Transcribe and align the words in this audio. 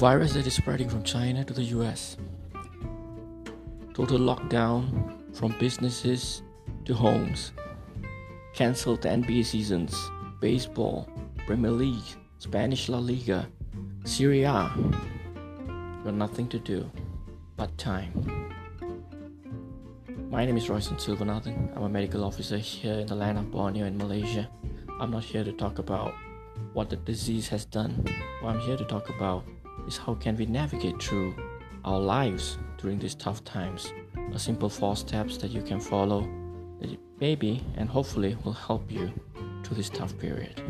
virus 0.00 0.32
that 0.32 0.46
is 0.46 0.54
spreading 0.54 0.88
from 0.88 1.02
China 1.02 1.44
to 1.44 1.52
the 1.52 1.76
US. 1.76 2.16
Total 3.92 4.18
lockdown 4.18 5.12
from 5.36 5.54
businesses 5.60 6.40
to 6.86 6.94
homes. 6.94 7.52
Cancelled 8.54 9.02
NBA 9.02 9.44
seasons, 9.44 9.92
baseball, 10.40 11.06
Premier 11.46 11.70
League, 11.70 12.16
Spanish 12.38 12.88
La 12.88 12.96
Liga, 12.96 13.46
Serie 14.04 14.44
A. 14.44 14.72
Got 16.02 16.14
nothing 16.14 16.48
to 16.48 16.58
do 16.58 16.90
but 17.58 17.76
time. 17.76 18.10
My 20.30 20.46
name 20.46 20.56
is 20.56 20.70
Royson 20.70 20.96
Silvanathan. 20.96 21.76
I'm 21.76 21.82
a 21.82 21.90
medical 21.90 22.24
officer 22.24 22.56
here 22.56 23.00
in 23.00 23.06
the 23.06 23.16
land 23.16 23.36
of 23.36 23.50
Borneo 23.50 23.84
in 23.84 23.98
Malaysia. 23.98 24.48
I'm 24.98 25.10
not 25.10 25.24
here 25.24 25.44
to 25.44 25.52
talk 25.52 25.78
about 25.78 26.14
what 26.72 26.88
the 26.88 26.96
disease 26.96 27.48
has 27.48 27.66
done. 27.66 28.02
I'm 28.42 28.60
here 28.60 28.78
to 28.78 28.84
talk 28.86 29.10
about 29.10 29.44
is 29.90 29.96
how 29.96 30.14
can 30.14 30.36
we 30.36 30.46
navigate 30.46 31.02
through 31.02 31.34
our 31.84 31.98
lives 31.98 32.58
during 32.78 32.98
these 33.00 33.16
tough 33.16 33.42
times. 33.44 33.92
A 34.32 34.38
simple 34.38 34.68
four 34.68 34.94
steps 34.96 35.36
that 35.38 35.50
you 35.50 35.62
can 35.62 35.80
follow 35.80 36.20
that 36.80 36.96
maybe 37.18 37.64
and 37.76 37.88
hopefully 37.88 38.36
will 38.44 38.58
help 38.68 38.90
you 38.90 39.12
through 39.64 39.76
this 39.76 39.90
tough 39.90 40.16
period. 40.16 40.62